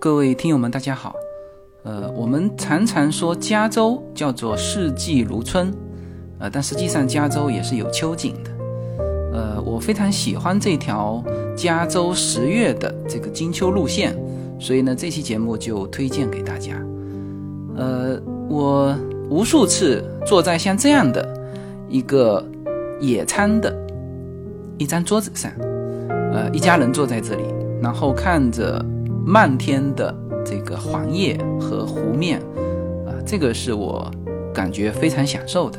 [0.00, 1.12] 各位听友们，大家好。
[1.82, 5.74] 呃，我们常常说加州叫做四季如春，
[6.38, 8.50] 呃，但实际上加州也是有秋景的。
[9.32, 11.20] 呃，我非常喜欢这条
[11.56, 14.16] 加州十月的这个金秋路线，
[14.60, 16.80] 所以呢，这期节目就推荐给大家。
[17.74, 18.96] 呃，我
[19.28, 21.28] 无数次坐在像这样的
[21.88, 22.46] 一个
[23.00, 23.76] 野餐的
[24.78, 25.50] 一张桌子上，
[26.32, 27.42] 呃，一家人坐在这里，
[27.82, 28.84] 然后看着
[29.24, 32.40] 漫天的这个黄叶和湖面，
[33.06, 34.10] 啊，这个是我
[34.54, 35.78] 感觉非常享受的。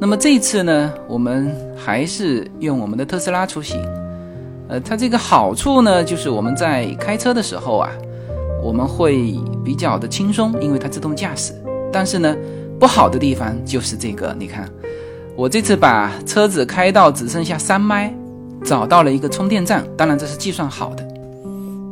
[0.00, 3.80] 那么这次呢，我们还是用我们的特斯拉出行。
[4.68, 7.90] 呃，它这个好处呢，就是我们在开车的时候啊，
[8.62, 9.34] 我们会
[9.64, 11.54] 比较的轻松，因为它自动驾驶。
[11.90, 12.36] 但是呢，
[12.78, 14.68] 不好的地方就是这个，你看，
[15.34, 18.14] 我这次把车子开到只剩下三迈，
[18.64, 21.06] 找到了一个充电站，当然这是计算好的。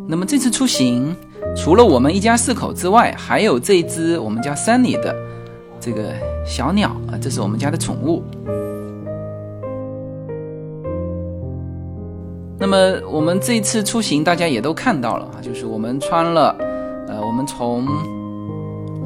[0.08, 1.14] 那么这次出行，
[1.56, 5.14] 除了我们一家四口之外，还有这只我们家 Sunny 的
[5.80, 6.12] 这个。
[6.48, 8.22] 小鸟啊，这是我们家的宠物。
[12.56, 12.76] 那么
[13.10, 16.56] 我们这次出行，大家也都看到了啊，就是我们穿了，
[17.08, 17.84] 呃，我们从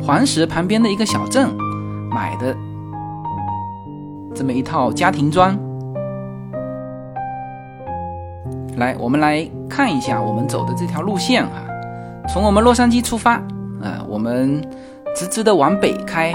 [0.02, 1.48] 黄石旁边的一个小镇
[2.10, 2.54] 买的
[4.34, 5.58] 这么一套家庭装。
[8.76, 11.64] 来，我们来看一下我们走的这条路线啊，
[12.28, 13.34] 从我们洛杉矶出发，
[13.82, 14.62] 啊，我们
[15.14, 16.32] 直直的往北开。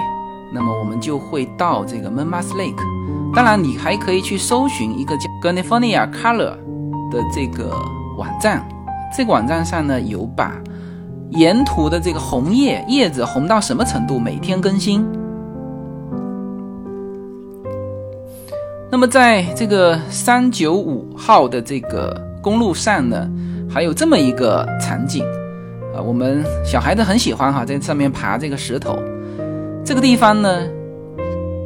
[0.53, 6.56] 那么我们就会到这个 m o n m o t h Lake，当然你还可以去搜寻一个叫 California Color
[7.11, 7.75] 的这个
[8.17, 8.66] 网站，
[9.17, 10.53] 这个网站上呢有把
[11.31, 15.06] 沿途的这个红叶叶子红到什么程度，每天更新。
[18.89, 23.27] 那么在这个三九五号的这个公路上呢，
[23.67, 25.25] 还有这么一个场景，
[25.95, 28.99] 啊，我们小孩子很喜欢哈，在上面爬这个石头。
[29.83, 30.61] 这个地方呢，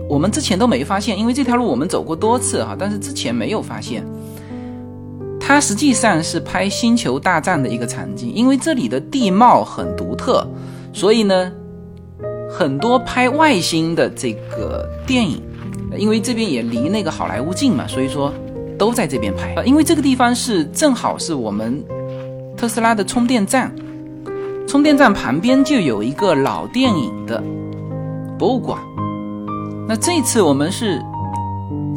[0.08, 4.06] 我们之前都没发现，因为这条路我们走过多次哈，但是之前没有发现。
[5.38, 10.48] 它实际上是拍《星球大战》的一个场景，因为这里的地貌很独特，
[10.94, 11.52] 所以呢，
[12.50, 15.42] 很多拍外星的这个电影，
[15.98, 18.32] 因为这边也离那个好莱坞近嘛，所以说
[18.80, 19.54] 都在这边拍。
[19.64, 21.84] 因为这个地方是正好是我们
[22.58, 23.72] 特斯拉的充电站，
[24.68, 27.44] 充电站旁边就有一个老电影的。
[28.40, 28.80] 博物馆，
[29.86, 31.04] 那这次我们是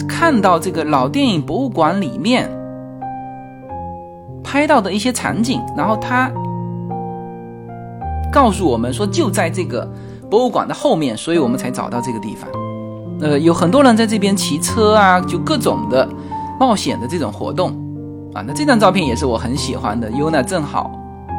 [0.08, 2.50] 看到这个老电影博物馆里面
[4.42, 6.28] 拍到的一些场景，然后他
[8.32, 9.88] 告诉我们说就在这个
[10.28, 12.50] 博物馆的后面，所以我们才找到这个地方。
[13.20, 16.08] 呃，有很多人在这边骑车啊，就各种的
[16.62, 17.70] 冒险的这种活动
[18.32, 18.40] 啊。
[18.46, 20.88] 那这张照片也是我很喜欢的，Yuna 正好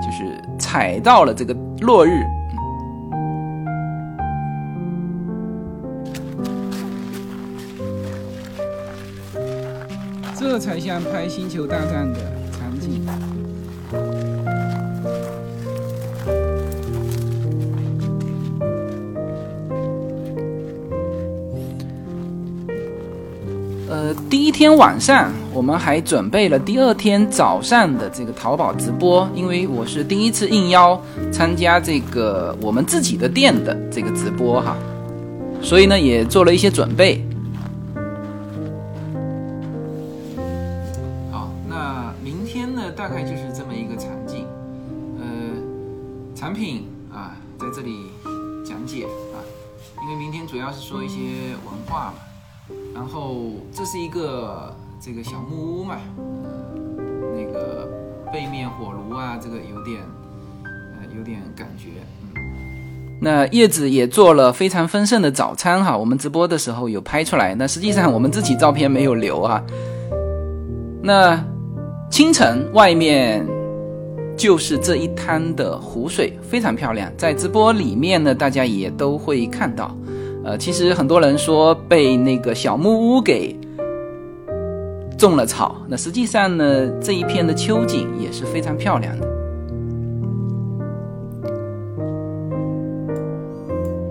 [0.03, 2.25] 就是踩到了这个落日。
[10.35, 12.19] 这才像拍《星球大战》的
[12.51, 13.32] 场景。
[24.63, 30.97] 天晚上，我们还准备了第二天早上的这个淘宝直播，因为我是第一次应邀
[31.33, 34.77] 参加这个我们自己的店的这个直播哈，
[35.61, 37.21] 所以呢，也做了一些准备。
[41.29, 44.47] 好，那明天呢大概就是这么一个场景，
[45.19, 45.25] 呃，
[46.33, 48.05] 产品啊在这里
[48.65, 49.03] 讲解
[49.33, 49.43] 啊，
[50.03, 52.13] 因为明天主要是说一些文化嘛，
[52.93, 55.97] 然后这是一个这个小木屋嘛，
[57.35, 57.89] 那个
[58.31, 60.01] 背面火炉啊，这个有点
[60.63, 61.89] 呃有点感觉，
[62.35, 62.41] 嗯，
[63.21, 69.63] 那叶子也做了非常丰盛的早餐哈，我们直播的时候有拍出来，那实际上我们自己照片没有留啊，
[71.01, 71.43] 那。
[72.11, 73.43] 清晨，外面
[74.37, 77.11] 就是这一滩的湖水，非常漂亮。
[77.17, 79.97] 在直播里面呢，大家也都会看到。
[80.43, 83.57] 呃，其实很多人说被那个小木屋给
[85.17, 89.27] 种了草，那实际上呢，这一片的秋景也是非常漂亮的。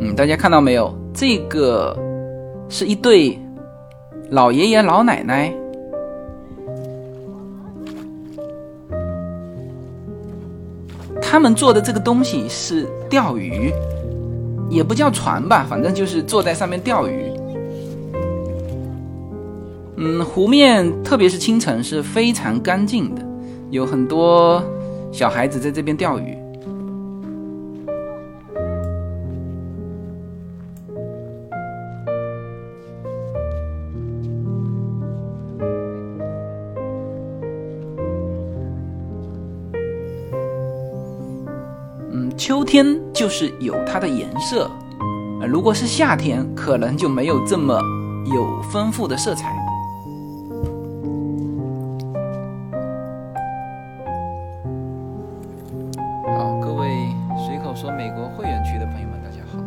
[0.00, 0.94] 嗯，大家看到没有？
[1.12, 1.94] 这个
[2.70, 3.38] 是一对
[4.30, 5.54] 老爷爷老奶奶。
[11.20, 13.70] 他们做的这个东西是钓鱼，
[14.72, 17.30] 也不叫船吧，反正就是坐在上面钓鱼。
[19.96, 23.22] 嗯，湖面特别是清晨是非常干净的，
[23.70, 24.64] 有很多
[25.12, 26.38] 小孩子在这边钓鱼。
[42.44, 42.84] 秋天
[43.14, 44.68] 就是有它的颜色，
[45.40, 47.78] 呃，如果是夏天，可能就没有这么
[48.34, 49.54] 有丰富的色彩。
[56.36, 57.14] 好，各位
[57.46, 59.60] 随口说美国会员区的朋友们，大家好。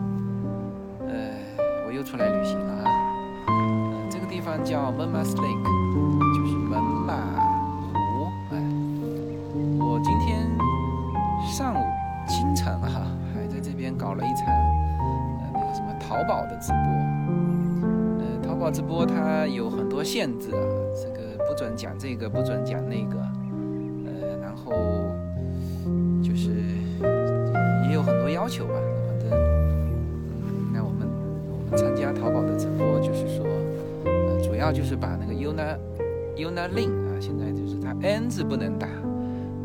[1.07, 1.15] 呃，
[1.87, 2.91] 我又出来旅行了啊。
[4.09, 5.63] 这个地方叫 Monmass Lake，
[6.35, 7.13] 就是门马
[14.05, 16.77] 搞了一场呃那个什么淘宝的直播。
[18.21, 20.61] 呃，淘宝直播它有很多限制啊，
[20.93, 23.17] 这个不准讲这个，不准讲那个。
[24.05, 24.71] 呃，然后
[26.21, 26.51] 就是
[27.87, 28.73] 也有很多要求吧，
[29.07, 31.07] 反正，嗯，那我们
[31.49, 33.43] 我们参加淘宝的直播，就是说，
[34.05, 35.79] 呃，主要就是把那个 Una
[36.37, 38.87] Una Lin 啊，现在就是它 N 字不能打，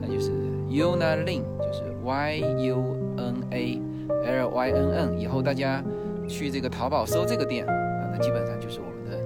[0.01, 0.31] 那就是
[0.71, 3.83] Una Lin，就是 Y U N A
[4.25, 5.83] L Y N N，以后大家
[6.29, 7.73] 去这个淘宝搜这个店啊，
[8.13, 9.19] 那基本上就是我们的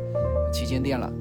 [0.52, 1.12] 旗舰店了。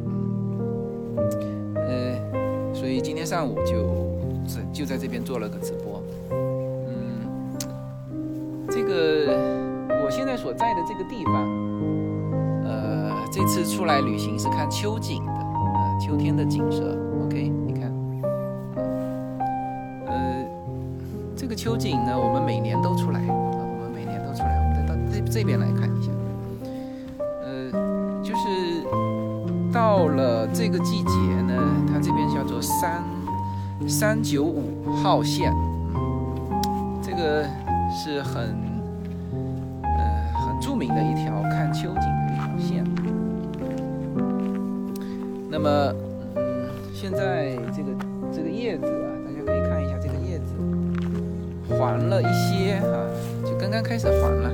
[1.75, 4.07] 呃，所以今天上午就
[4.47, 6.01] 在就在这边做了个直播。
[6.31, 7.27] 嗯，
[8.69, 9.37] 这个
[10.03, 11.33] 我现在所在的这个地方，
[12.65, 16.97] 呃，这次出来旅行是看秋景的，啊、秋天的景色。
[17.25, 17.91] OK，你看，
[20.07, 20.45] 呃，
[21.35, 23.19] 这个秋景呢，我们每年都出来，
[25.33, 26.11] 这边来看一下，
[27.43, 27.71] 呃，
[28.21, 28.83] 就是
[29.73, 31.11] 到了这个季节
[31.47, 31.59] 呢，
[31.91, 33.03] 它这边叫做三
[33.89, 35.51] 三九五号线，
[35.95, 37.43] 嗯，这个
[37.91, 38.55] 是很
[39.81, 42.85] 呃很著名的一条看秋景的一条线。
[45.49, 45.69] 那么，
[46.35, 47.89] 嗯，现在这个
[48.31, 50.53] 这个叶子啊，大家可以看一下这个叶子
[51.75, 53.09] 黄了一些啊，
[53.43, 54.51] 就刚刚开始黄了，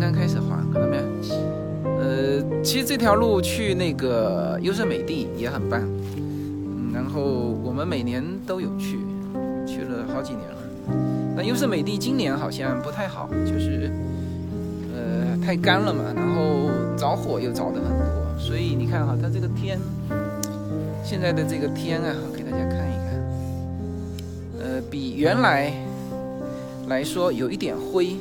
[0.00, 1.02] 刚开始黄，看到没有？
[1.84, 5.78] 呃，其实这条路去那个优胜美地也很棒，
[6.16, 7.20] 嗯，然后
[7.62, 8.98] 我们每年都有去，
[9.66, 10.56] 去了好几年了。
[11.36, 13.90] 那优胜美地今年好像不太好，就是
[14.94, 19.78] 呃太干了嘛，然后着火又着的很多，所以你看哈，它这个天，
[21.04, 23.22] 现在的这个天啊，给大家看一看，
[24.60, 25.70] 呃，比原来
[26.88, 28.16] 来说有一点灰，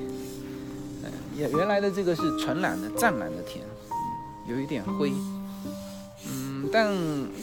[1.48, 3.64] 原来的这个是纯蓝的湛蓝的天，
[4.48, 5.14] 有一点灰，
[6.28, 6.92] 嗯，但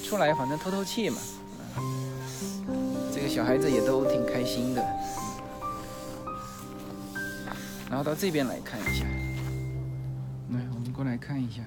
[0.03, 1.19] 出来反正透透气嘛，
[3.15, 4.85] 这个小孩子也都挺开心的。
[7.89, 9.05] 然后到这边来看一下，
[10.51, 11.63] 来，我们过来看一下，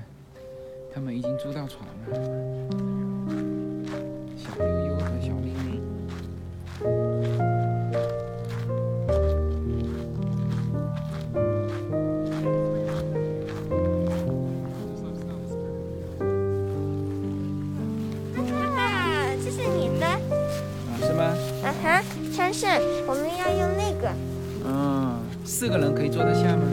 [0.93, 3.19] 他们已经租到床了，
[22.59, 24.11] 先生，我们要用那个。
[24.66, 26.68] 嗯，四个人可以坐得下吗？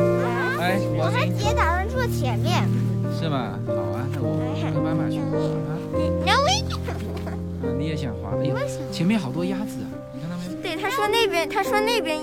[0.59, 2.64] 哎，我和姐打算坐前面。
[3.16, 3.57] 是吗？
[3.69, 4.35] 好啊，那我
[4.75, 5.78] 跟妈妈去滑啊。
[6.26, 6.50] 然后我
[7.62, 8.33] 嗯，你也想滑？
[8.43, 8.57] 哎呦，
[8.90, 10.61] 前面好多鸭子啊，你看到没有？
[10.61, 12.19] 对他说那边，他说那边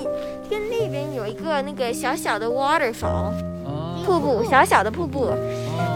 [0.49, 3.31] 跟那边有一个那个小小的 waterfall
[3.63, 5.27] 哦，瀑布，小小的瀑布。
[5.27, 5.37] 哦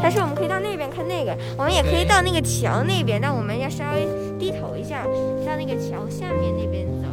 [0.01, 4.07] 他说我们可以到那边看那个，我们也可以到那个桥那边，但我们要稍微
[4.39, 5.03] 低头一下，
[5.43, 7.07] 到那个桥下面那边走。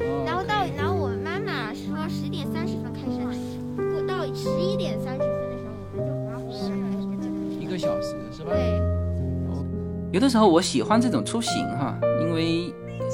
[0.00, 3.00] 哦然后到，然后我妈妈说十点三十分开
[3.32, 3.38] 始，
[3.76, 6.76] 过到十一点三十分的时候我们就滑回来。
[7.60, 8.50] 一个小时是吧？
[8.50, 8.80] 对。
[10.12, 12.72] 有的时候我喜欢这种出行哈，因为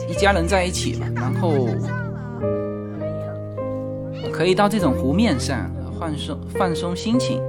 [0.08, 1.66] 一家人在一起嘛，然后
[4.32, 7.40] 可以到这种湖面上放松放松心情。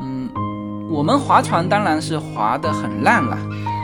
[0.00, 0.28] 嗯，
[0.90, 3.75] 我们划船当然是划得很烂了，呃，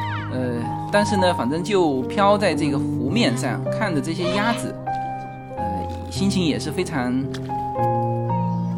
[0.93, 4.75] 但是呢，反正就飘在这个湖面上，看着这些鸭子，
[5.57, 5.65] 呃，
[6.11, 7.11] 心情也是非常，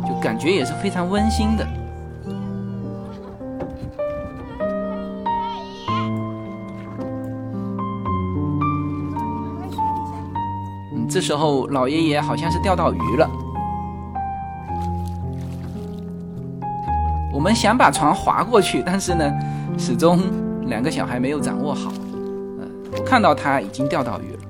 [0.06, 1.66] 就感觉也是非常温馨的。
[10.92, 13.28] 嗯，这时候老爷爷好像是钓到鱼了。
[17.33, 19.28] 我们想把船划过去，但是呢，
[19.76, 20.21] 始终
[20.68, 21.90] 两个小孩没有掌握好。
[23.05, 24.44] 看到他已经钓到鱼了。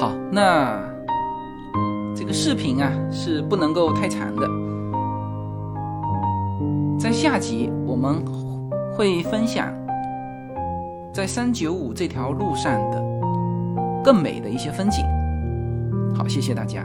[0.00, 0.80] 好，那
[2.16, 4.48] 这个视频啊是不能够太长的，
[6.98, 8.24] 在下集我们
[8.96, 9.68] 会分享
[11.12, 13.02] 在三九五这条路上的
[14.02, 15.04] 更美的一些风景。
[16.16, 16.82] 好，谢谢大家。